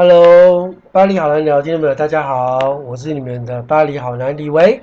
[0.00, 4.78] Hello，巴黎好男聊听众朋友，大家好，我是你们的巴黎好男李维。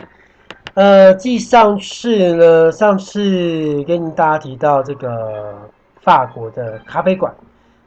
[0.73, 5.55] 呃，继上次呢，上次跟大家提到这个
[6.01, 7.33] 法国的咖啡馆，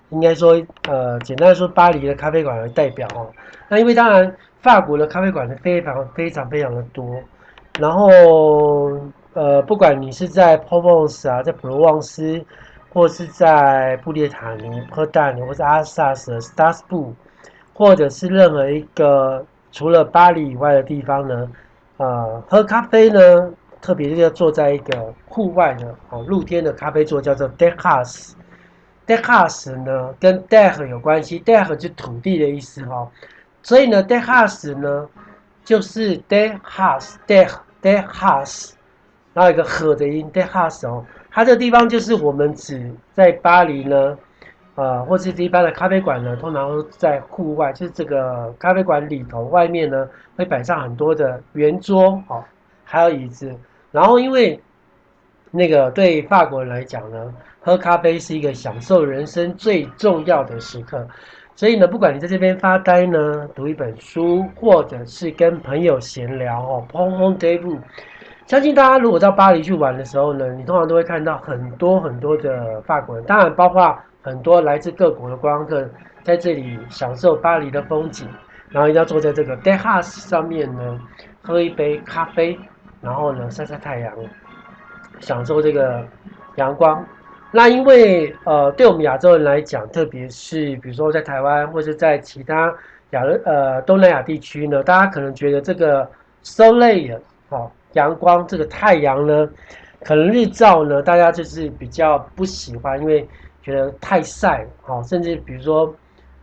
[0.08, 3.26] 应该说，呃，简单说，巴黎的咖啡馆为代表哦。
[3.68, 7.04] 那因为当然，法国的咖啡馆呢非常非常非常的多，
[7.78, 8.90] 然后
[9.34, 12.42] 呃，不管你是在 Provence 啊，在普罗旺斯。
[12.98, 17.14] 或是在布列塔尼、波大尼，或是阿萨斯、斯塔斯布，
[17.72, 21.48] 或者是任何一个除了巴黎以外的地方呢，
[21.98, 28.32] 呃，喝咖啡呢，特别是要坐在一个户外的哦，露天的咖啡座，叫做 terrasse。
[29.06, 33.08] terrasse 呢，跟 terre 有关系，terre 就土地的意思哦，
[33.62, 35.08] 所以呢，terrasse 呢，
[35.64, 38.72] 就是 terrasse，terrasse，
[39.34, 41.04] 然后一个和的音，terrasse 哦。
[41.30, 44.18] 它这个地方就是我们指在巴黎呢，
[44.74, 52.42] 呃，或是一般的咖啡馆呢，通常都在户外，就是这个咖啡馆里头外面呢，会摆上很多的圆桌，哦，
[52.84, 53.54] 还有椅子。
[53.90, 54.60] 然后因为
[55.50, 61.06] 那个对法国人来讲呢，喝咖啡是一个享受人生最重要的时刻，
[61.56, 67.78] 所以呢，不管你在这边发呆呢，读一本书，或者是跟朋友闲聊哦，bon rendez-vous
[68.48, 75.86] 相信大家如果到巴黎去玩的时候呢，你通常都会看到很多很多的法国人，当然包括很多来自各国的观光客
[76.22, 78.26] 在这里享受巴黎的风景，
[78.70, 80.98] 然后一定要坐在这个 dehars 上面呢，
[81.42, 82.58] 喝一杯咖啡，
[83.02, 84.10] 然后呢晒晒太阳，
[85.20, 86.02] 享受这个
[86.56, 87.04] 阳光。
[87.50, 92.74] 那因为呃，对我们亚洲人来讲，特别是比如说在台湾或者在其他
[93.10, 96.10] 亚呃东南亚地区呢，大家可能觉得这个
[96.42, 97.18] soleil
[97.50, 97.70] 哦。
[97.94, 99.48] 阳光这个太阳呢，
[100.04, 103.26] 可能日照呢，大家就是比较不喜欢，因为
[103.62, 105.94] 觉得太晒，好，甚至比如说，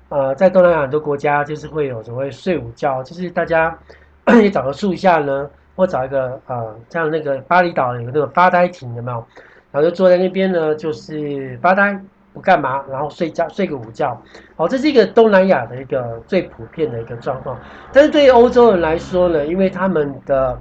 [0.09, 3.77] 呃，在东南亚很多国家就是会有所谓睡午觉，就是大家
[4.41, 9.25] 也找个树下呢，或找一个呃，像那个巴厘岛有那个发呆亭，有没有？
[9.71, 11.99] 然后就坐在那边呢，就是发呆
[12.33, 14.21] 不干嘛，然后睡觉睡个午觉，
[14.55, 17.59] 好，这是一个东南亚的一个最普遍的一个状况。
[17.91, 20.59] 但是对于欧洲人来说呢，因为他们的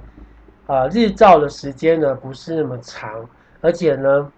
[0.67, 3.23] 呃，日照的时间呢不是那么长，
[3.61, 4.31] 而且呢，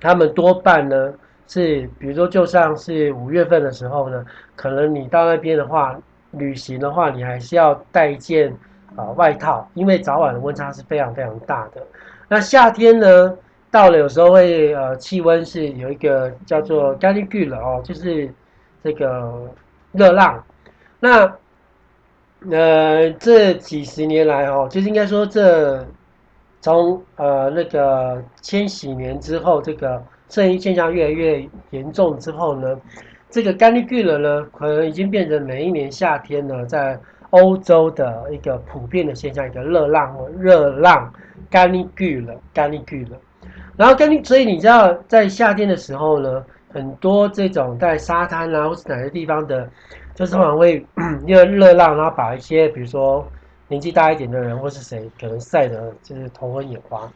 [0.00, 1.12] 他们多半呢
[1.48, 4.24] 是，比如说就像是五月份的时候呢，
[4.54, 5.98] 可能你到那边的话，
[6.30, 8.56] 旅行的话，你还是要带一件
[8.94, 11.82] 啊、外套，因为早晚的温差是非常非常大的。
[12.28, 13.36] 那夏天呢，
[13.72, 18.32] 到了有时候会呃气温是有一个叫做 canicule 哦，就是
[18.84, 19.50] 这个
[19.90, 20.44] 热浪，
[21.00, 21.28] 那。
[22.48, 25.86] 呃，这几十年来哦，就是应该说这
[26.62, 32.80] 从呃那个千禧年之后，这个这一现象越来越严重之后呢，
[33.28, 41.12] 这个 canicule 呢，可能已经变成每一年夏天呢，在欧洲的一个普遍的现象，一个热浪或热浪
[41.50, 43.12] canicule canicule。
[43.76, 49.68] 然后跟所以你知道，在夏天的时候呢，很多这种在沙滩啊或是哪些地方的。
[50.20, 50.84] 就是通常会
[51.26, 53.26] 因为热浪，然后把一些比如说
[53.68, 57.10] 年纪大一点的人或是谁，可能晒得就是头昏眼花。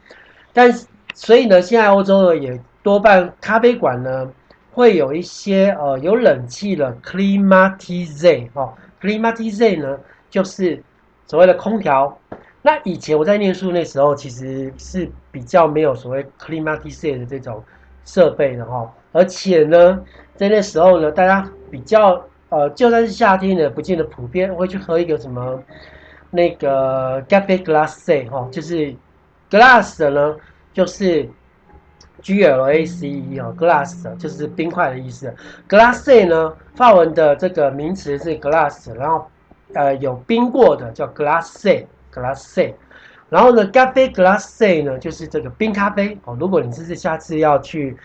[0.55, 4.27] 但是所以呢，现在欧洲呢也多半咖啡馆呢
[4.73, 8.73] 会有一些呃有冷气的 climatisé 哦
[9.03, 9.99] ，climatisé 呢
[10.31, 10.83] 就是
[11.27, 12.19] 所谓的空调。
[12.63, 17.63] 那以前我在念书那时候，其实是比较没有所谓 climatisé 的这种
[18.07, 18.91] 设备的哈。
[19.13, 20.03] 而且呢，
[20.37, 22.25] 在那时候呢，大家比较。
[22.55, 25.61] 呃，就算是夏天呢，不见得普遍会去喝一个什么
[26.31, 28.95] 那个 g a f e glacé 哈，就是
[29.51, 30.37] glace 的呢，
[30.73, 31.29] 就是
[32.23, 35.35] G L A C E 哦，glass 就是冰块的意思。
[35.69, 39.27] glacé 呢，法文的这个名词是 glass，然后
[39.75, 42.73] 呃有冰过的叫 glacé，glacé，
[43.31, 46.37] 然后呢 g a f e glacé 呢就是这个冰咖啡哦。
[46.39, 47.97] 如果你这是下次要去，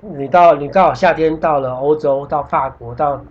[0.00, 3.22] 你到你刚好夏天到了欧洲，到法国到。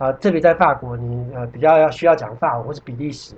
[0.00, 3.34] 啊，特别在法国，你呃比较要需要讲法文或是比利时，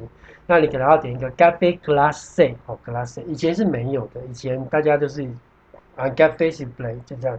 [0.47, 5.25] 那你可能要点一个 café glacé 哦，glacé，以前是没有的，以前大家都是
[5.97, 7.37] 啊 café s'il vous plaît 就这样。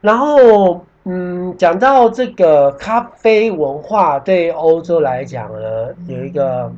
[0.00, 6.72] 然后，嗯，讲到这个咖啡文化对欧洲来讲呢，有一个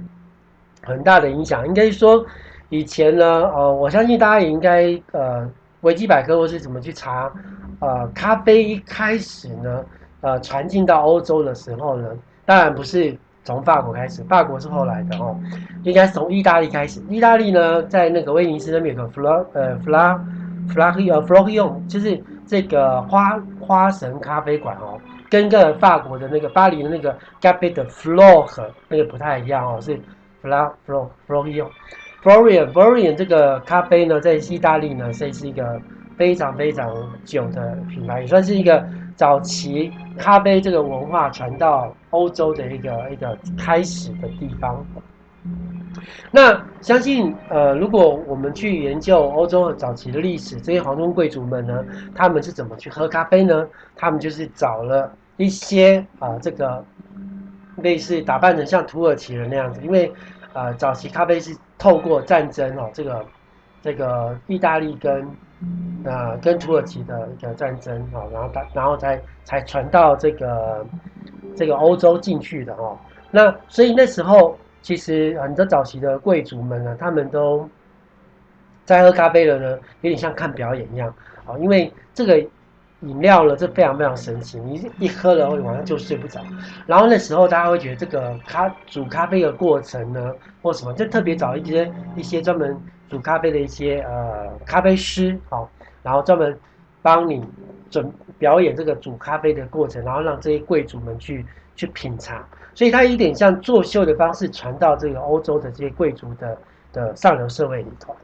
[0.83, 2.25] 很大的影响，应该说
[2.71, 5.47] 以前呢，呃，我相信大家也应该呃
[5.83, 7.31] 维基百科或是怎么去查，
[7.81, 9.85] 呃，咖啡一开始呢。
[10.21, 12.09] 呃，传进到欧洲的时候呢，
[12.45, 15.39] 当然不是从法国开始，法国是后来的哦，
[15.83, 17.01] 应该是从意大利开始。
[17.09, 20.15] 意大利呢，在那个威尼斯那边有个弗拉呃弗拉
[20.69, 24.99] 弗拉呃弗洛伊翁，就是这个花花神咖啡馆哦。
[25.31, 28.49] 跟个法国的那个巴黎的那个 Café de Flore
[28.89, 29.95] 那个不太一样哦，是
[30.43, 31.69] Fla Flo Florian
[32.23, 35.79] Florian Florian 这个咖啡呢，在意大利呢，这是一个
[36.17, 36.91] 非常非常
[37.27, 38.83] 久的品牌，也算是一个
[39.19, 44.87] 早期咖啡这个文化传到欧洲的一个一个开始的地方。
[46.31, 51.85] 那相信，呃，如果我们去研究欧洲的早期的历史，这些皇宫贵族们呢，
[52.15, 53.67] 他们是怎么去喝咖啡呢？
[53.97, 56.85] 他们就是找了一些啊、呃，这个
[57.79, 60.07] 类似打扮成像土耳其人那样子，因为
[60.53, 63.27] 啊、呃，早期咖啡是透过战争哦，这个
[63.83, 65.29] 这个意大利跟
[66.03, 70.87] 那、跟土耳其的一个战争啊，然后然后才才传到这个
[71.57, 72.99] 这个欧洲进去的哦。
[73.31, 74.57] 那所以那时候。
[74.81, 77.69] 其实很多早期的贵族们呢，他们都
[78.85, 81.13] 在喝咖啡了呢，有点像看表演一样
[81.45, 81.59] 啊。
[81.59, 82.39] 因为这个
[83.01, 86.41] 饮料呢，这非常非常神奇，你一喝了晚上就睡不着。
[86.87, 90.33] 然后那时候大家会觉得这个咖煮咖啡的过程呢，
[90.63, 92.75] 或什么，就特别找一些一些专门
[93.09, 95.69] 煮咖啡的一些呃咖啡师，好，
[96.03, 96.59] 然后专门
[97.03, 97.45] 帮你
[97.91, 101.45] 准表演这个煮咖啡的过程，然后让这些贵族们去
[101.75, 102.45] 去品尝。
[102.75, 106.57] 所以它有点像作秀的方式传到这个欧洲的这些贵族的
[106.93, 108.15] 的上流社会里头。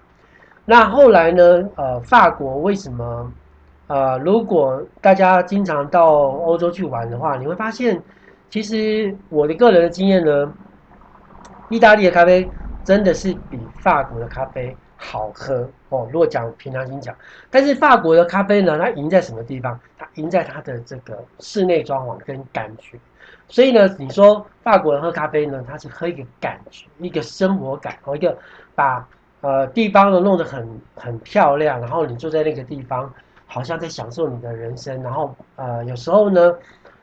[0.65, 1.69] 那后来呢？
[1.77, 3.33] 呃，法国为什么？
[3.87, 8.01] 呃，如果大家经常到欧洲去玩的话，你会发现，
[8.49, 10.51] 其实我的个人的经验呢，
[11.69, 12.49] 意大利的咖啡
[12.85, 16.07] 真的是比法国的咖啡好喝哦。
[16.13, 17.15] 如果讲平常心讲，
[17.51, 19.79] 但是法国的咖啡呢，它赢在什么地方？
[19.99, 22.99] 它赢在它的这个室内装潢跟感觉。
[23.49, 28.37] 所以呢，你说法国人喝咖啡呢，他是喝一个感觉，一个生活感，和一个
[28.75, 29.07] 把
[29.41, 33.13] 呃地方呢弄得很很漂亮，然后你坐在那个地方，
[33.47, 35.03] 好像在享受你的人生。
[35.03, 36.55] 然后呃有时候呢，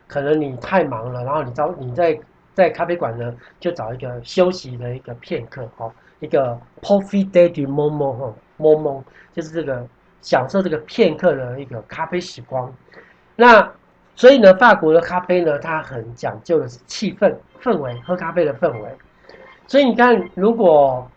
[0.08, 2.20] 可能你太忙了，然后你找你在
[2.54, 9.04] 在咖啡馆呢，就找一个休息的一个片刻，哦，一个 profiter du moment 哈，moment
[9.34, 9.88] 就是这个
[10.22, 12.74] 享受这个片刻的一个咖啡时光。
[13.36, 13.72] 那
[14.16, 18.90] 所以呢，法国的咖啡呢，它很讲究的是气氛、氛围，喝咖啡的氛围。
[19.68, 21.10] 所以你看，如果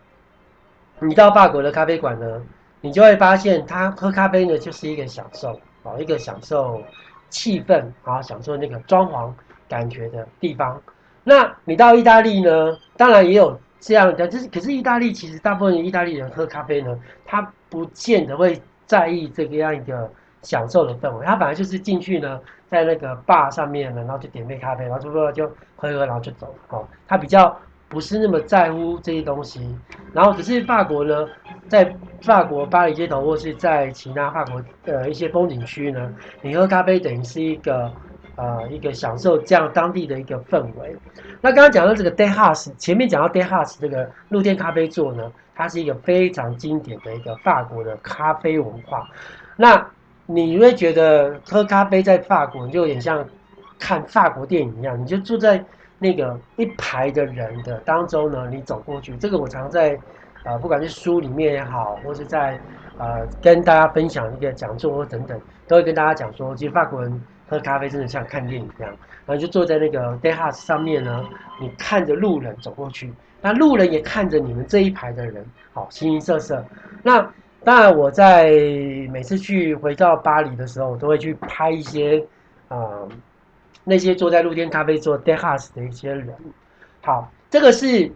[0.99, 2.41] 你到法国的咖啡馆呢，
[2.79, 6.81] 你就会发现，他喝咖啡呢就是一个享受啊，一个享受
[7.29, 9.29] 气氛啊，享受那个装潢
[9.67, 10.81] 感觉的地方。
[11.25, 20.09] 那你到意大利呢，当然也有这样的，就是可是意大利其实大部分意大利人喝咖啡呢，他不见得会在意这个样一个
[20.41, 22.39] 享受的氛围，他本来就是进去呢。
[22.67, 26.53] 在那个吧上面呢，然后就点杯咖啡，然后就就喝喝，然后就走了。
[26.77, 27.55] 哦，他比较
[27.87, 29.73] 不是那么在乎这些东西。
[30.11, 31.27] 然后可是法国呢，
[31.69, 36.11] 在法国巴黎街头或是在其他法国呃一些风景区呢，
[36.41, 37.89] 你喝咖啡等于是一个
[38.35, 40.95] 呃一个享受这样当地的一个氛围。
[41.41, 49.07] 那刚刚讲到这个 Des Hasses，前面讲到 Des Hasses 这个露天咖啡座呢，它是一个非常经典的一个法国的咖啡文化。
[49.55, 49.87] 那
[50.25, 53.25] 你会觉得喝咖啡在法国就有点像
[53.79, 55.63] 看法国电影一样，你就住在
[55.99, 59.15] 那个一排的人的当中呢，你走过去。
[59.17, 59.97] 这个我常在
[60.43, 62.59] 呃，不管是书里面也好，或是在
[62.97, 68.89] 呃跟大家分享一个讲座或等等，都会跟大家讲说，其实法国人喝咖啡真的像看电影一样。
[69.25, 71.25] 然后就坐在那个 Des Hasses 上面呢，
[71.59, 75.43] 你看着路人走过去，那路人也看着你们这一排的人，
[75.73, 76.63] 好，形形色色。
[77.01, 77.27] 那
[77.63, 78.51] 当然，我在
[79.11, 82.23] 每次去回到巴黎的时候，我都会去拍一些，
[82.67, 83.09] 呃，
[83.83, 86.27] 那些坐在露天咖啡座 Des Hasses 的一些人。
[87.01, 88.11] 好，这个是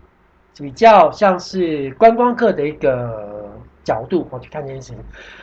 [0.60, 3.39] 比较像是观光客的一个
[3.84, 4.98] 角度，我去看这件事情。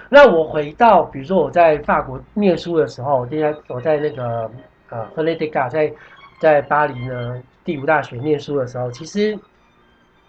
[0.09, 4.51] 那我回到，比如说我在法国念书的时候，我今天我在那个
[4.91, 5.95] 呃 René Descartes 在
[6.41, 9.39] 在巴黎呢第五大学念书的时候，其实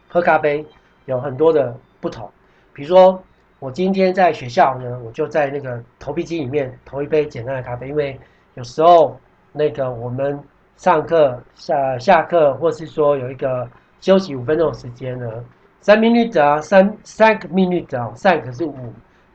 [0.07, 0.65] 喝咖啡
[1.05, 2.29] 有很多的不同，
[2.73, 3.21] 比如说。
[3.59, 8.15] 我今天在学校呢，我就在那个投币机里面投一杯简单的咖啡，因为
[8.53, 9.19] 有时候
[9.51, 10.39] 那个我们
[10.75, 13.67] 上课下下课，或是说有一个
[13.99, 15.43] 休息五分钟的时间呢，
[15.87, 18.75] 三 minute 啊，三三个 minute 啊，三个是五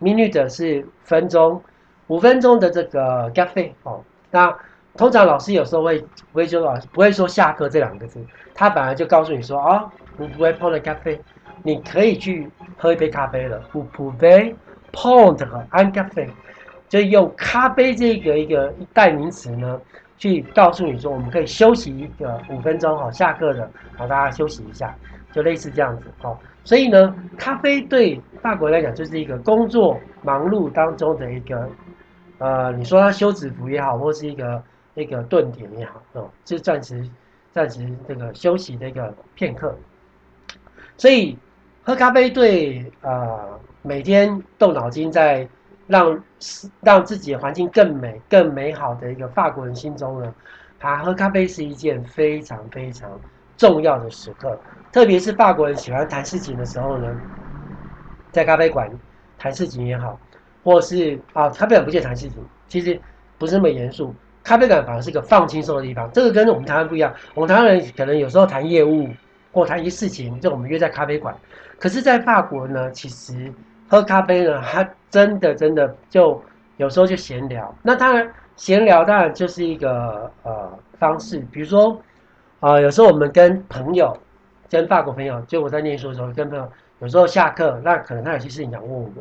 [0.02, 1.58] minute 是分钟，
[2.08, 4.04] 五分钟的这个咖啡哦。
[4.30, 4.54] 那
[4.94, 11.18] 通常老师有时候会不会说老师，不会说下课这两个字，他本来就告诉你说啊，你不会碰的咖啡。
[11.62, 13.58] 你可以去喝一杯咖啡了。
[13.72, 14.54] Vous pouvez
[14.92, 16.28] prendre un café，
[16.86, 19.80] 就用咖啡这个一个代名词呢，
[20.18, 24.94] 去告诉你说，我们可以休息一个五分钟哦，下课了，好，大家休息一下，
[25.32, 26.38] 就类似这样子哦。
[26.64, 31.68] 所以呢，咖啡对法国来讲就是一个工作忙碌当中的一个，
[32.38, 34.62] 呃，你说它休止符也好，或是一个
[34.94, 37.04] 一个顿点也好哦，就是暂时
[37.50, 39.76] 暂时这个休息的一个片刻。
[40.96, 41.36] 所以
[41.82, 45.48] 喝咖啡对呃每天动脑筋在
[45.88, 46.22] 让
[46.80, 50.32] 让自己的环境更美更美好的一个法国人心中呢，
[50.78, 53.10] 他喝咖啡是一件非常非常
[53.56, 54.58] 重要的时刻，
[54.90, 57.20] 特别是法国人喜欢谈事情的时候呢，
[58.30, 58.90] 在咖啡馆
[59.38, 60.18] 谈事情也好，
[60.62, 63.00] 或是啊咖啡馆不见谈事情，其实
[63.38, 66.10] 不是那么严肃，咖啡馆反而是一个放轻松的地方。
[66.12, 69.08] 这个跟我们台湾不一样，我们台湾人可能有时候谈业务
[69.52, 71.36] 或谈一些事情，就我们约在咖啡馆。
[71.78, 73.52] 可是，在法国呢，其实
[73.88, 76.40] 喝咖啡呢，他真的真的就
[76.76, 77.74] 有时候就闲聊。
[77.82, 82.00] 那当然，闲聊当然就是一个呃方式，比如说
[82.62, 84.16] 啊、有时候我们跟朋友，
[84.70, 86.70] 跟法国朋友，就我在念书的时候跟朋友。
[87.00, 89.14] 有时候下课，那可能他有些事情想问我们。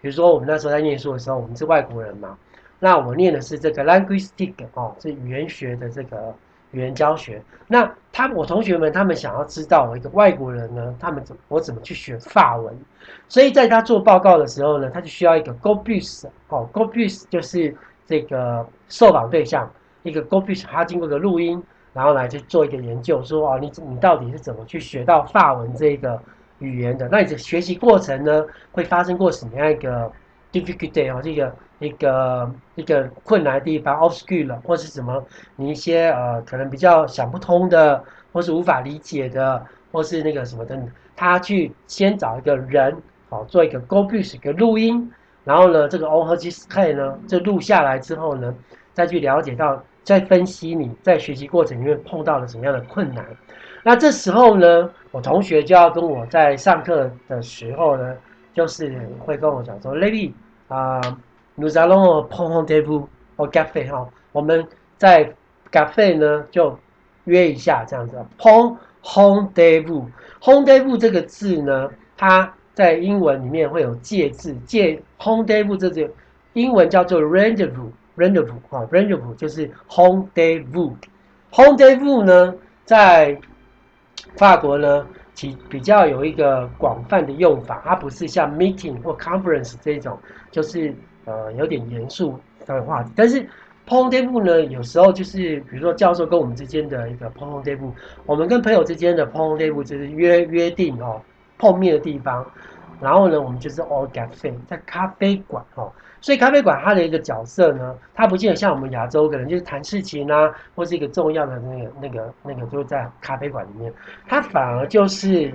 [0.00, 2.38] 比如说，我们那时候在念书的时候，我们是外国人嘛，
[2.78, 6.32] 那我念的是这个 linguistic 哦，是语言学的这个
[6.70, 7.42] 语言教学。
[7.66, 12.72] 那他我同学们他们想要知道我一个外国人呢，他们怎我怎么去学法文？
[13.28, 17.74] 所以在他做报告的时候呢，他就需要一个 go bus 哦，go bus 就是
[18.06, 19.68] 这个受访对象，
[20.04, 21.60] 一个 go bus 他经过个录音，
[21.96, 26.20] 然后来去做一个研究，说哦，你你到底是怎么去学到法文这个？
[26.58, 30.10] 语言的，那你的学习过程呢，会发生过什么样一个
[30.50, 35.22] difficulty 哦，这个一个一个困难的地方，obscure 了或是什么，
[35.56, 39.62] 你一些呃可能比较想不通的，或是无法理解的，
[39.92, 40.82] 或是那个什么的，
[41.14, 42.96] 他去先找一个人，
[43.28, 45.12] 好做一个 GoBus 一个录音，
[45.44, 48.54] 然后呢，这个 enregistré 呢，这录下来之后呢，
[48.94, 53.26] 再去了解到，在分析你在学习过程里面碰到了什么样的困难。
[53.82, 58.16] 那这时候呢，我同学就要跟我在上课的时候呢，
[58.54, 60.30] 就是会跟我讲说，Lady
[60.68, 61.00] 啊
[61.58, 64.64] ，nous allons prendre d e v o u s au café 哈，我们
[64.96, 65.28] 在
[65.72, 66.78] café 呢就
[67.24, 68.16] 约一下这样子。
[68.38, 76.08] prendre rendez-vous，rendez-vous 这个字呢，它在英文里面会有介字，介 rendez-vous 这个
[76.52, 77.20] 英文叫做
[78.16, 82.54] rendezvous，rendezvous 哈，rendezvous 就是 rendezvous，rendezvous 呢
[82.84, 83.38] 在
[84.36, 90.18] 法国呢，其比较有一个广泛的用法，它不是像 meeting 或 conference 这种，
[90.50, 90.94] 就是
[91.24, 93.10] 呃有点严肃的话题。
[93.14, 93.46] 但是
[93.86, 97.92] rendezvous 呢，有时候就是比如说教授跟我们之间的一个 rendezvous，
[98.24, 101.20] 我们跟朋友之间的 rendezvous 就是约约定哦
[101.58, 102.44] 碰面的地方。
[103.00, 105.92] 然后呢，我们就是 au café 在咖啡馆哦。
[106.20, 113.92] 所以咖啡馆它的一个角色呢，它不见得像我们亚洲可能就是谈事情啊，或是一个重要的那个那个那个，就在咖啡馆里面，
[114.26, 115.52] 它反而就是，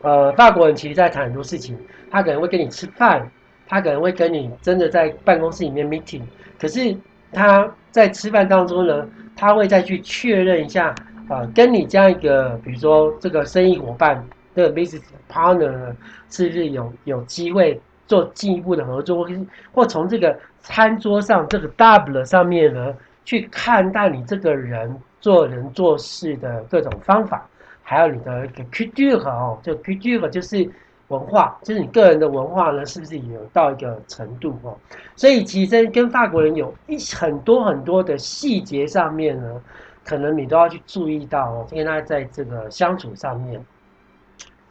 [0.00, 1.78] 呃，法国人其实在谈很多事情，
[2.10, 3.30] 他可能会跟你吃饭，
[3.68, 6.22] 他可能会跟你真的在办公室里面 meeting，
[6.58, 6.96] 可是
[7.32, 9.06] 他在吃饭当中呢，
[9.36, 10.88] 他会再去确认一下，
[11.28, 15.96] 啊、呃，跟你这样一个，比如说这个生意伙伴，这个 business partner 呢，
[16.28, 17.80] 是不是有有机会？
[18.06, 19.24] 做进一步的合作，
[19.70, 22.92] 或从这个餐桌上这个 double 上面呢，
[23.24, 27.48] 去看待你这个人做人做事的各种方法，
[27.84, 30.68] 还有你的一个 culture 哦，就 culture 就是
[31.06, 34.76] 文化，就是你个人的文化呢，是不是有到一个程度哦？
[35.14, 39.62] 所以其实跟法国人有一很多很多的细节上面呢，
[40.04, 43.64] 可能你都要去注意到哦，跟他在这个相处上面。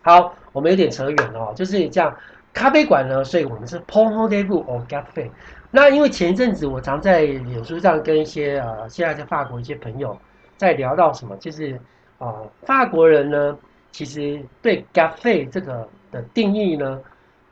[0.01, 2.15] 好，我们有点扯远了哦，就是这样。
[2.51, 5.29] 咖啡馆呢，所以我们是 prendre rendez-vous au café。
[5.69, 10.17] 那因为前一阵子我常在脸书上跟一些呃现在在法国一些朋友
[10.57, 11.75] 在聊到什么，就是
[12.17, 13.55] 啊、呃、法国人呢，
[13.91, 16.99] 其实对 café 这个的定义呢，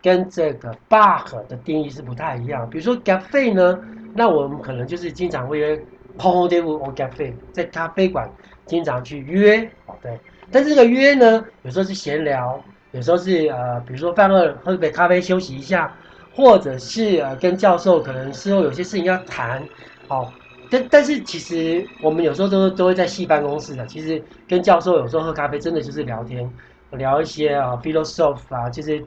[0.01, 2.67] 跟这个 bar 的定义是不太一样。
[2.67, 3.79] 比如说 café 呢，
[4.15, 5.75] 那我们可能就是经常会约
[6.17, 8.27] prendre rendez-vous au café，在咖啡馆
[8.65, 10.19] 经常去约哦，对。
[10.51, 12.63] 但这个约呢，有时候是闲聊。
[12.91, 15.93] 有时候是呃，比如说饭后喝杯咖啡休息一下，
[16.31, 19.61] 或者是呃跟教授可能事后有些事情要谈，
[20.07, 20.33] 哦，
[20.69, 23.85] 但但是其实我们有时候都都会在系办公室的。
[23.85, 26.49] 其实跟教授有时候喝咖啡真的就是聊天，
[26.91, 29.05] 聊一些啊 philosoph 啊，就是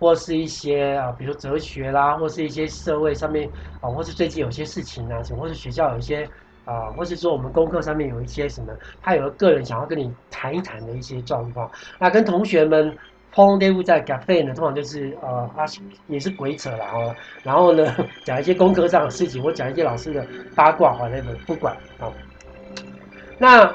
[0.00, 3.48] 或是一些啊，比如哲学啦，或是一些社会上面
[3.80, 6.28] 啊，或是最近有些事情啊，什或是学校有一些。
[6.64, 12.96] 啊，或是说我们功课上面有一些什么，他有个个人想要跟你谈一谈的一些状况，那跟同学们
[13.32, 15.64] 碰见在 cafe 呢，通常就是呃，啊
[16.06, 17.94] 也是鬼扯啦哦，然后呢
[18.24, 22.10] 讲一些功课上的事情，或讲一些老师的八卦啊那个不管啊。
[23.36, 23.70] 那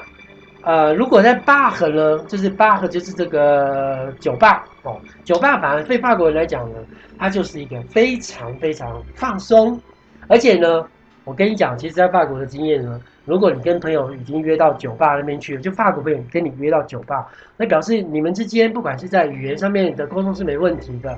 [0.62, 6.78] 呃，如果在 bar 呢，就是 bar 就是这个酒吧哦，酒吧反而对法国人来讲呢，
[7.18, 9.80] 它就是一个非常非常放松，
[10.26, 10.84] 而且呢。
[11.30, 17.24] 我跟你讲，其实，在法国的经验呢，如果你跟朋友已经约到酒吧那边去了，就法国朋友跟你约到酒吧，
[17.56, 21.16] 那表示你们之间不管是在语言上面的沟通是没问题的。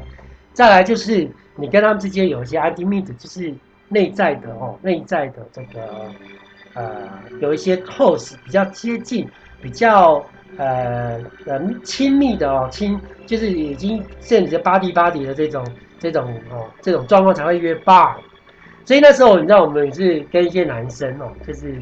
[0.53, 1.27] 再来就是
[1.57, 3.55] 你跟他们之间有一些 ID meet，就是
[3.89, 6.11] 内在的哦，内在的这个
[6.75, 7.09] 呃，
[7.41, 9.27] 有一些 close 比较接近，
[9.63, 10.23] 比较
[10.59, 15.65] 呃呃亲密的哦，亲就是已经甚至 body body 的这种
[15.99, 18.15] 这种哦这种状况才会约 bar。
[18.85, 21.81] 所以那时候你知道我们也是跟一些男生哦，就是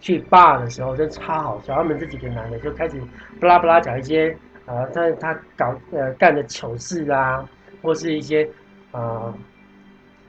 [0.00, 3.00] 去 bar 的时候真超好笑，他们这几个男的就开始
[3.40, 7.48] 巴拉巴拉讲一些啊，他他搞呃干的糗事啊。
[7.82, 8.48] 或是一些，
[8.90, 9.32] 呃，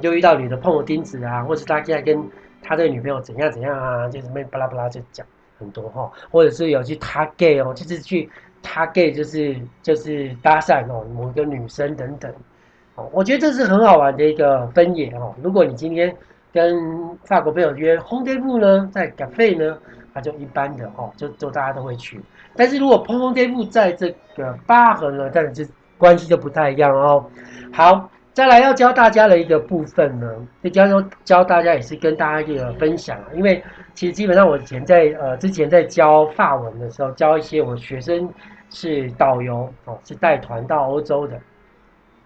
[0.01, 2.21] 又遇到女的碰我钉子啊，或是他现在跟
[2.61, 5.25] 他的女朋友怎样怎样啊，就是没巴拉巴拉就讲
[5.57, 8.29] 很多哈，或者是有去他 gay 哦，就是去
[8.61, 12.31] 他 gay 就是就是搭讪哦，某个女生等等，
[12.97, 15.33] 哦，我觉得这是很好玩的一个分野哦。
[15.41, 16.13] 如果你今天
[16.51, 16.77] 跟
[17.23, 19.77] 法国朋友约 rendezvous 呢，在 cafe 呢，
[20.13, 22.21] 那就一般的哦，就就大家都会去。
[22.55, 25.63] 但是如果 rendezvous 在这个 bar 呢，当然就。
[25.99, 27.25] 关系就不太一样哦。
[27.73, 30.85] 好，再来要教大家的一个部分呢，就教
[31.23, 33.19] 教大家也是跟大家一个分享。
[33.33, 33.63] 因为
[33.95, 38.31] 其实基本上我以前在呃之前在教法文的时候，教一些我学生
[38.69, 41.35] 是导游哦，是带团到欧洲的。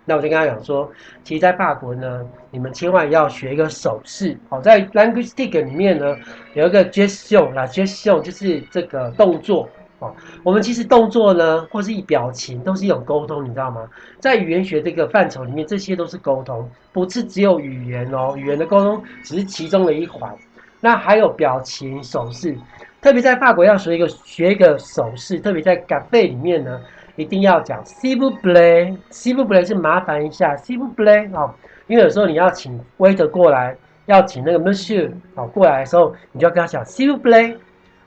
[0.06, 0.92] 那我就跟他讲说，
[1.24, 4.38] 其实，在法国呢，你们千万要学一个手势。
[4.50, 6.16] 好，在 Linguistic 里面呢，
[6.54, 9.70] 有一个 gestion 啦，gestion 就是这个动作。
[10.00, 13.88] 哦，我们其实动作呢，或是以表情，都是一种沟通，你知道吗？
[14.20, 18.34] 在语言学这个范畴里面，这些都是沟通，不是只有语言哦。
[18.36, 20.34] 语言的沟通只是其中的一环，
[20.80, 22.58] 那还有表情、手势。
[23.00, 26.82] 特别在法国要学一个学一个手势，特别在 cafe 里面呢，
[27.22, 31.52] 一定要讲 s'il vous plaît，s'il vous plaît 是麻烦一下，s'il vous plaît 哦，
[31.88, 37.56] 因为有时候你要请 waiter 过来，要请那个 monsieur 哦过来的时候，你就要跟他讲 s'il vous plaît。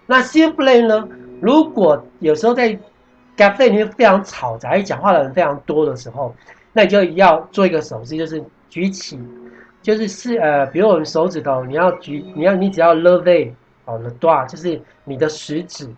[0.07, 1.09] 那 s'il vous plaît 呢？
[1.41, 2.77] 如果有时候在
[3.37, 6.35] cafe 里面非常嘈杂，讲话的人非常多的时候，
[6.73, 9.19] 那你就要做一个手势，就是举起，
[9.83, 13.51] 就是是呃，比如我们手指头，你要举，你要你只要 lever
[13.85, 15.89] 哦，le doigt，就是你的食指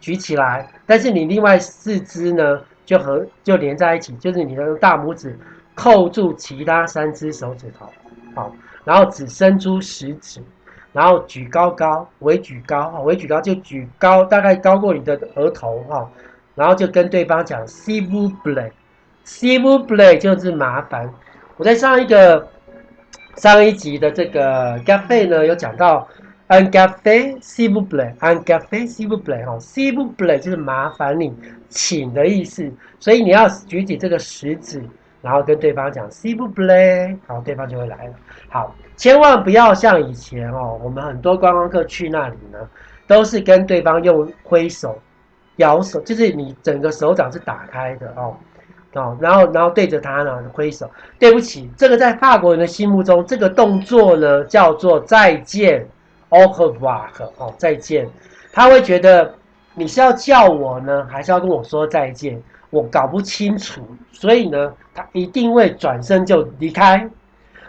[0.00, 5.38] 举起来，但是你另外四肢呢就和就连在一起，就是你的大拇指
[5.74, 7.90] 扣住其他三只手指头，
[8.34, 8.52] 好，
[8.84, 10.42] 然后只伸出食指。
[10.90, 16.10] 然后举高高，微举高哈，微举高就举高，大概高过你的额头哈。
[16.54, 21.08] 然后就跟对方讲，s'il vous plaît，s'il vous plaît 就是麻烦。
[21.58, 22.48] 我在上一个
[23.36, 26.08] 上一集的这个 g a p 呢，有讲到
[26.48, 31.32] un café s'il vous plaît，un café s'il vous plaît 哈，s'il vous plaît 就是麻烦你，
[31.68, 32.70] 请的意思。
[32.98, 34.82] 所以你要举起这个食指。
[35.20, 38.12] 然后跟对方讲 s'il vous plaît，然后对方就会来了。
[38.48, 42.58] 好，千万不要像以前哦，我们很多观光客去那里呢，
[43.08, 44.96] 都是跟对方用挥手、
[45.56, 48.36] 摇手，就是你整个手掌是打开的哦，
[48.94, 50.88] 哦，然后然后对着他呢挥手。
[51.18, 55.84] 对不起，这个在法国人的心目中，这个动作呢叫做再见
[56.30, 58.08] ，au revoir 哦，再见。
[58.52, 59.34] 他会觉得
[59.74, 62.42] 你是要叫我呢，还是要跟我说再见？
[62.70, 63.80] 我搞不清楚，
[64.12, 67.08] 所以呢，他一定会转身就离开。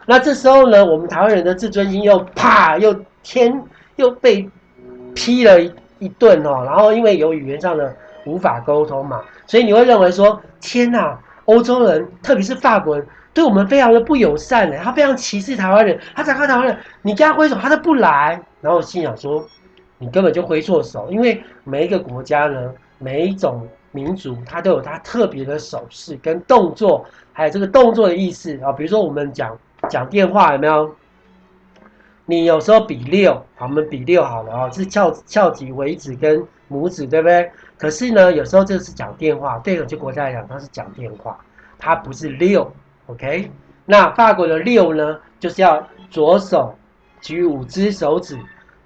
[0.06, 2.93] 那这时候呢，我们台湾人的自尊心又啪又
[3.24, 3.63] 天
[3.95, 4.50] 又被
[5.13, 5.62] 劈了
[6.00, 6.63] 一顿哦。
[6.65, 7.95] 然后因为有语言上的
[8.26, 15.99] 无法沟通嘛，所以你会认为说：天哪，欧洲人，特别是法国人，对我们非常的不友善哎，他非常歧视台湾人。
[16.15, 18.41] 他在看台湾人，你跟他挥手，他都不来。
[18.61, 19.45] 然后心想说：
[19.97, 23.67] 你根本就挥错手，因为每一个国家呢，每一种。
[23.91, 28.71] 民族他都有他特别的手势跟动作，还有这个动作的意思啊。
[28.71, 29.57] 比如说我们讲
[29.89, 30.95] 讲电话有没有？
[32.27, 36.39] 你有时候比六，好，我们比六好了啊，是翘翘起尾指跟
[36.69, 37.51] 拇指，对不对？
[37.79, 41.35] 可是呢，有时候这是讲电话，对有些国家来讲，它是讲电话，
[41.79, 42.71] 它不是六
[43.10, 43.52] ，OK？
[43.86, 46.74] 那法国的六呢，就是要左手
[47.19, 48.39] 举五只手指，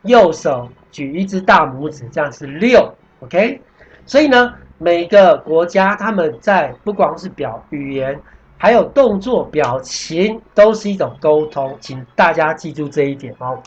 [0.04, 3.62] 右手举一只大拇指，这样是六，OK？
[4.06, 4.54] 所以呢。
[4.80, 8.20] 每个国家，他们在不光是表语言，
[8.58, 13.58] 还有动作、表情，都是一种沟通，请大家记住这一点哦。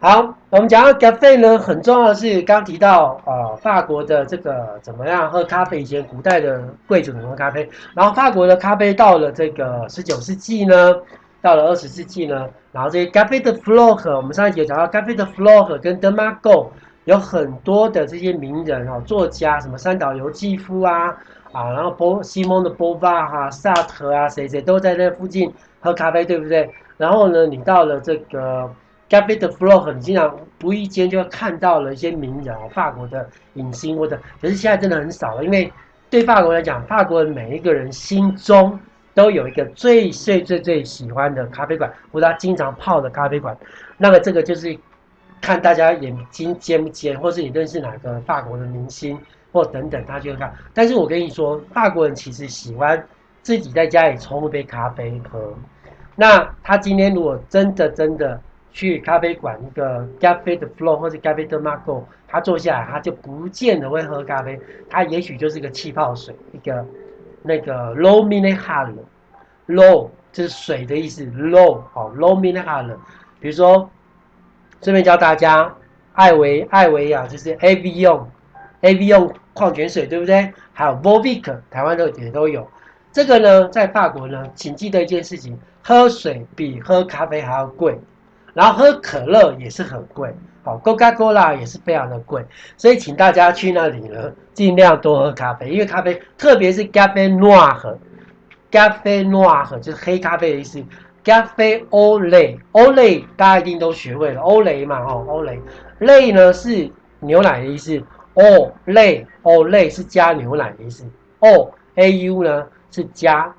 [0.00, 5.80] 好，我们讲到咖啡呢，很重要的是刚提到呃，法国的这个怎么样喝咖啡？
[5.80, 7.68] 以前古代的贵族怎么喝咖啡？
[7.94, 10.94] 然后法国的咖啡到了这个十九世纪呢，
[11.40, 16.68] 到了二十世纪呢，然后这些咖啡的 flore，我们上一集有讲到咖啡的 flore 跟 de Marco。
[17.04, 21.14] 有很多的这些名人哦，作家什么三岛由纪夫啊
[21.52, 26.66] 啊，然后波西蒙的波巴哈、萨特啊，谁谁都在那附近喝咖啡，对不对？
[26.96, 28.70] 然后呢，你到了这个
[29.08, 35.70] Café de Flore，你经常无意间就看到了一些名人哦，法国的影星或者，可是现在真的很少了，因为
[36.08, 38.78] 对法国来讲，法国人每一个人心中
[39.12, 43.56] 都有一个最最最最喜欢的咖啡馆，或者他经常泡的咖啡馆。
[43.98, 44.76] 那么这个就是
[45.40, 49.20] 看大家眼睛尖不尖，或是你认识哪个法国的明星
[49.52, 50.52] 或等等，他就会看。
[50.72, 53.06] 但是我跟你说，法国人其实喜欢
[53.42, 55.52] 自己在家里冲一杯咖啡喝。
[56.16, 58.40] 那他今天如果真的真的。
[58.74, 64.60] 去咖啡馆一个 Café de Flore 或者 Café de Margaux，他坐下来，他就不见得会喝咖啡，
[64.90, 66.84] 他也许就是个气泡水，一个
[67.40, 72.96] 那个 low mineral，low 就是水的意思 low low mineral，
[73.38, 73.88] 比如说
[74.82, 75.72] 顺便教大家，
[76.14, 80.52] 艾维艾维亚就是 Evian，Evian 矿泉水对不对？
[80.72, 82.68] 还有 Volvic，台湾的也都有。
[83.12, 87.96] 这个呢，在法国呢，请记得一件事情，喝水比喝咖啡还要贵。
[88.54, 100.78] 然后喝可乐也是很贵，好，Coca-Cola 也是非常的贵，所以请大家去那里呢，尽量多喝咖啡，因为咖啡，特别是 Café Noir，Café Noir 就是黑咖啡的意思
[101.24, 106.88] ，Café au lait，au lait 大家一定都学会了，au lait 嘛，哦，au lait，lait 呢是
[107.18, 108.00] 牛奶的意思
[108.34, 111.04] ，au lait，au lait 是加牛奶的意思
[111.40, 113.52] ，oau 呢是加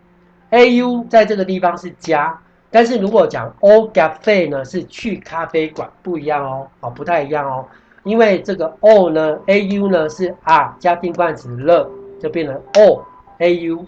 [0.51, 2.39] ，au 在这个地方是加。
[2.75, 7.65] 但是如果讲 au café 呢，是去咖啡馆，不一样哦，好，不太一样哦，
[8.03, 13.01] 因为这个 o 呢，au 呢是啊加定冠词了，就变成 o
[13.39, 13.85] au，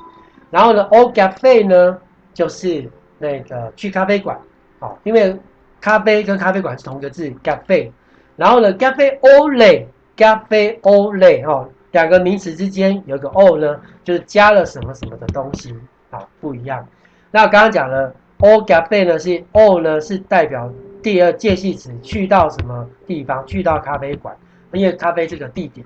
[0.49, 1.97] 然后呢 au café 呢
[2.33, 4.39] 就是那个去咖啡馆，
[4.79, 5.37] 好，因为
[5.81, 7.91] 咖啡跟咖啡馆是同一个字 cafe，
[8.37, 15.75] 然后呢 café au lait，café au lait 哦，两个名词之间有个 o 呢，就是加了什么什么的东西，
[16.09, 16.87] 好，不一样。
[17.31, 18.13] 那刚刚讲了。
[18.39, 20.71] Au café 呢是 au 呢是代表
[21.01, 23.45] 第二介系词，去到什么地方？
[23.45, 24.35] 去到咖啡馆，
[24.71, 25.85] 因为咖啡这个地点。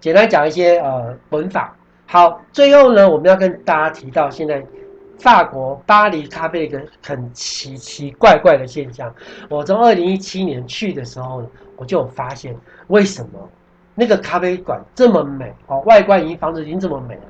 [0.00, 1.74] 简单讲一些呃文法。
[2.06, 4.64] 好，最后呢，我们要跟大家提到现在
[5.18, 9.12] 法国巴黎咖啡一个很奇奇怪怪的现象。
[9.48, 11.44] 我从二零一七年去的时候，
[11.76, 12.56] 我就有发现
[12.88, 13.50] 为什么
[13.94, 17.22] 那个咖啡馆这么美哦，外观已经房子已经这么美了，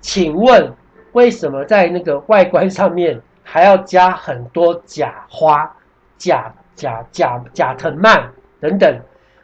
[0.00, 0.72] 请问？
[1.12, 5.70] 为什么在那个外观上面还要加很多假花、
[6.16, 9.00] 假假假假藤蔓等等？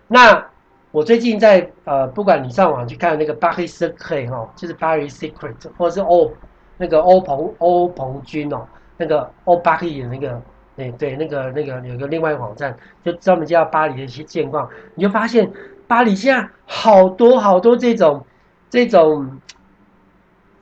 [0.07, 0.47] 那
[0.91, 6.33] 我最近在呃，不管你上网去看那个巴黎 Secret 哈，就是巴黎 Secret，或者是欧
[6.79, 10.41] 那个欧鹏欧鹏君哦，那个欧巴黎的那个，
[10.75, 15.51] 对对，那个那个有个另外一个网站，就专门介绍巴黎的一些现况，你就发现
[15.87, 18.25] 巴黎现在好多好多这种
[18.71, 19.39] 这种。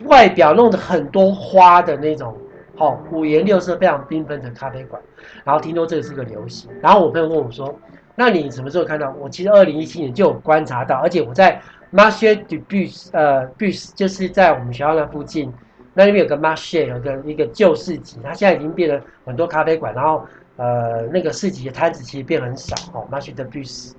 [0.04, 2.36] 外表弄得很多花的那种，
[2.76, 5.00] 好五颜六色、非常缤纷的咖啡馆。
[5.42, 6.70] 然后听说这个是个流行。
[6.82, 7.74] 然后我朋友问我说
[8.14, 11.60] ：“那你什么时候看到？”我其实二零一七年就有观察到，而且我在
[11.92, 15.52] Marché du Bus，呃，Bus 就是在我们学校那附近，
[15.94, 19.94] 那里面有个 Marché，有个一个旧市集，它现在已经变了很多咖啡馆。
[19.94, 23.92] 然后呃，那个市集的摊子其实变很少哦，Marché du Bus。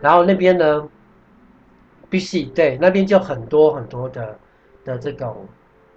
[0.00, 0.88] 然后那边呢
[2.08, 4.38] ，Bus 对，那边就很多很多的。
[4.84, 5.46] 的这种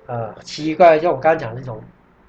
[0.06, 1.82] 呃奇怪，像我刚刚讲的那种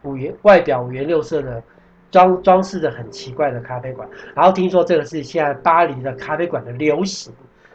[0.03, 1.63] 五颜外表五颜六色的
[2.11, 7.33] 装装饰的很奇怪的咖啡馆，然后听说这个是现在巴黎的咖啡馆的流行，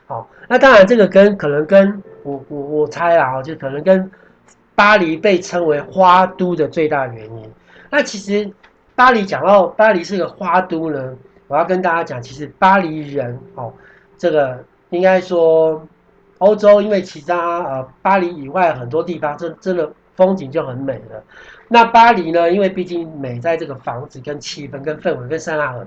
[0.08, 4.10] 好，那当然这个跟可能跟我我我猜啊，就可能跟
[4.76, 7.52] 巴黎被称为花都的最大原因。
[7.90, 8.50] 那其实
[8.96, 11.14] 巴黎讲到巴黎是个花都呢，
[11.48, 13.74] 我要跟大家讲，其实巴黎人哦，
[14.18, 15.86] 这个应该说。
[16.40, 21.24] 欧洲因为其他呃巴黎以外很多地方真真的风景就很美了，
[21.70, 25.86] 那巴黎呢，因为毕竟美在这个房子跟气氛跟氛围跟塞纳河，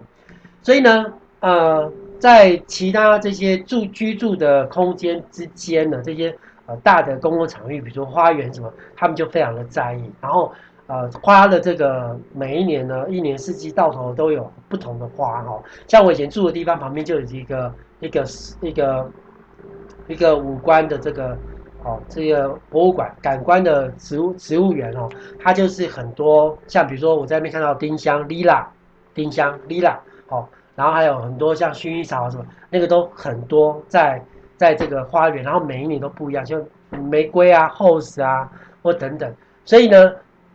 [0.62, 1.06] 所以呢
[1.40, 6.34] 呃在其他这些住居住的空间之间呢，这些
[6.66, 10.52] 呃大的公共场域，比如说花园什么，他们就非常的在意，然后
[10.86, 18.24] 呃花的这个每一年呢，一年四季到头都有不同的花哈，像我以前住的地方旁边就有一个一个
[18.60, 19.10] 一个。
[20.08, 21.36] 一个五官的这个
[21.84, 25.08] 哦，这个博物馆，感官的植物植物园哦，
[25.40, 28.64] 它就是很多像比如说我在那边看到丁香、丽拉、
[29.14, 34.22] 丁香、丽拉，哦，然后还有很多像薰衣草什么，那个都很多在
[34.56, 38.48] 在这个花园，然后每一年都不一样，像玫瑰啊、hose 啊
[38.80, 39.34] 或等等，
[39.64, 40.12] 所以呢，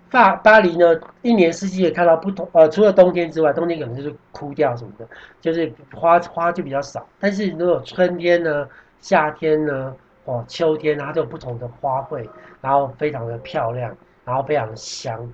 [0.09, 5.05] 法巴黎呢，一年四季也看到不同，呃，除了冬天之外，冬天可能就是枯掉什么的，
[5.41, 8.65] 就是花花就比较少，但是如果春天呢？
[8.99, 12.27] 夏天呢，哦，秋天它都有不同的花卉，
[12.61, 15.31] 然后非常的漂亮，然后非常的香。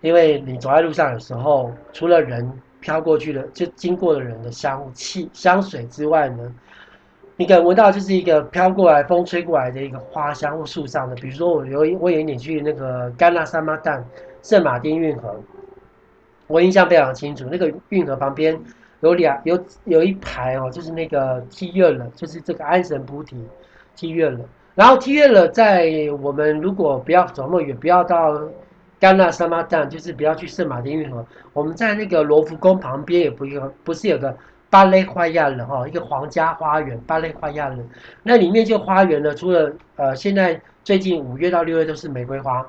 [0.00, 6.54] 因为你走在路上的时候，除了人飘过去的，就经过的人的香气香水之外呢，
[7.36, 14.02] 你可能闻到就是一个飘过来风吹过来的一个花香或树上的，比如说我有我有一点去那个甘纳萨马旦
[14.42, 15.34] 圣马丁运河，
[16.46, 18.60] 我印象非常清楚，那个运河旁边
[19.00, 23.36] 有两有有一排哦，就是那个梯院了，就是这个安神菩提
[23.94, 24.40] 梯院了。
[24.74, 25.88] 然后梯院了，在
[26.20, 28.40] 我们如果不要走那么远，不要到
[28.98, 31.24] 甘纳萨玛站，就是不要去圣马丁运河。
[31.52, 34.36] 我们在那个罗浮宫旁边，也不有不是有个
[34.70, 37.78] 巴雷花亚了哈，一个皇家花园巴雷花亚了。
[38.22, 42.66] 那里面就花园呢，除了呃，现在最近五月到六月都是玫瑰花。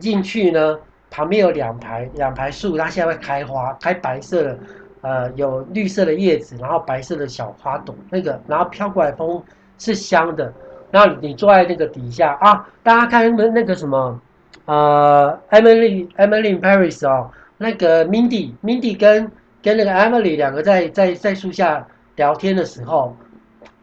[0.00, 0.76] 进去呢，
[1.08, 4.58] 旁边有两排两排树，它现在会开花，开白色的，
[5.04, 9.42] 呃，有绿色的叶子，然后白色的小花朵，那个然后飘过来风
[9.76, 10.50] 是香的。
[10.90, 14.18] 然后你坐在那个底下啊，大家看那那个什么，
[14.64, 21.86] 呃，Emily Emily Paris 哦，那个 Mindy Mindy 跟跟那个 Emily 两个在在在树下
[22.16, 23.14] 聊天的时候，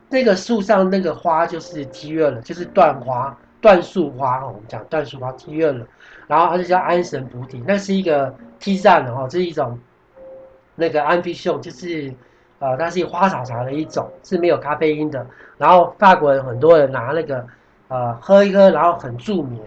[0.09, 5.85] 那个树上那个花就是梯院了，就是断花断树花哦，我们讲断树花梯院了，
[6.27, 9.77] 然后它就叫安神补体，那是一个 T 站的哦，这是一种
[10.81, 12.11] 那个安非秀，就是。
[12.63, 15.25] 呃，它是花草茶的一种，是没有咖啡因的。
[15.57, 17.43] 然后法国人很多人拿那个，
[17.87, 19.59] 呃，喝一喝，然后很助眠。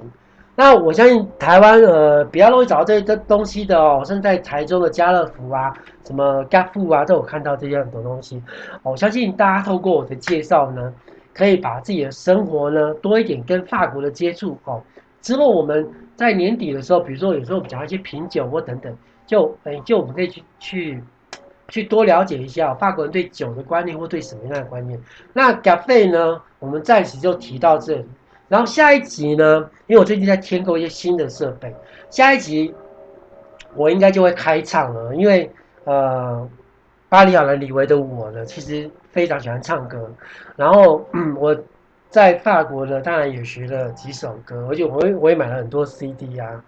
[0.55, 5.75] 那我相信台湾呃比较容易找到这些东西的哦，甚至在台中的家乐福啊，
[6.05, 8.41] 什么 Gap 啊，都有看到这些很多东西。
[8.85, 10.95] 我相信大家透过我的介绍呢，
[11.35, 14.81] 可以把自己的生活呢多一点跟法国的接触哦。
[15.21, 21.03] 之后我们在年底的时候，比如说有时候讲一些品酒或等等，就诶就我们可以去去。
[21.69, 25.01] 去多了解一下法国人对酒的观念或对什么样的观念。
[25.33, 26.39] 那咖啡呢？
[26.59, 28.07] 我们暂时就提到这里。
[28.49, 29.69] 然后下一集呢？
[29.87, 31.75] 因为我最近在添购一些新的设备，
[32.11, 32.73] 下一集
[33.75, 35.15] 我应该就会开唱了。
[35.17, 35.51] 因为
[35.85, 36.47] 呃，
[37.09, 40.13] 巴黎好男李维的我呢，其实非常喜欢唱歌。
[40.57, 41.57] 然后嗯，我
[42.11, 46.63] 在法国呢，当然也学了几首歌，而且我也我也买了很多 CD 啊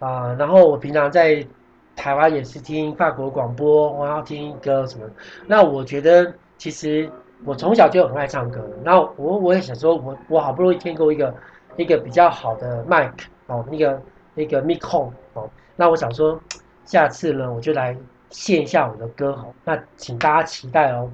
[0.00, 1.46] 啊、然后我平常在。
[1.94, 5.04] 台湾也是听法国广播，我要听歌什么。
[5.46, 7.10] 那我觉得，其实
[7.44, 8.60] 我从小就很爱唱歌。
[8.82, 11.34] 然后我我也想说，我我好不容易添购一个
[11.76, 14.00] 一个比较好的麦克哦，那个
[14.34, 15.48] 那个 mic 控哦。
[15.76, 16.40] 那我想说，
[16.84, 17.96] 下次呢，我就来
[18.30, 19.54] 献一下我的歌喉。
[19.64, 21.10] 那请大家期待哦。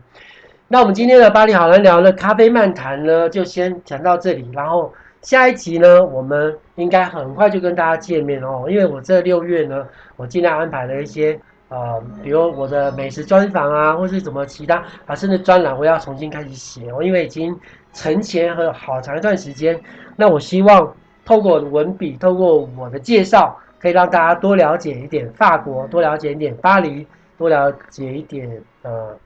[0.69, 4.49] 那我们今天的巴黎好人聊的咖啡漫谈呢，就先讲到这里。
[4.53, 9.87] 然后下一集呢，我们应该很快就跟大家见面哦，因为我这六月呢。
[10.17, 16.91] 我尽量安排了一些，呃，比如我的美食专访啊，或是什么其他啊，甚至专栏我要重新开始写。
[16.91, 17.57] 哦因为已经
[17.93, 19.81] 沉潜和好长一段时间，
[20.17, 20.93] 那我希望
[21.25, 29.17] 透过文笔，透过我的介绍，可以让大家多了解一点法国，多了解一点巴黎，多了解一点呃，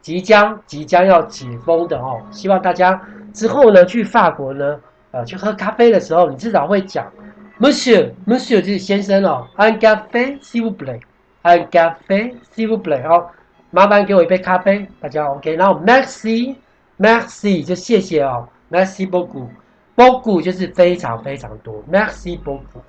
[0.00, 2.20] 即将即将要解封的哦。
[2.32, 3.00] 希望大家
[3.32, 4.80] 之后呢去法国呢，
[5.12, 7.10] 呃，去喝咖啡的时候，你至少会讲。
[7.58, 13.30] Monsieur，Monsieur 就是先生哦，Un café s'il vous plaît，Un café s'il vous plaît，好，
[13.70, 22.80] 麻烦给我一杯咖啡，大家 OK，然后 Merci，Merci 就谢谢哦，Merci beaucoup，beaucoup 就是非常非常多，Merci beaucoup，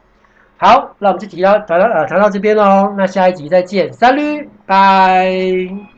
[0.57, 5.90] 好，那我们就提到谈到呃谈到这边喽，那下一集再见，Salut，拜。